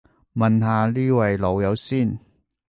[0.33, 2.17] 問下呢位老友先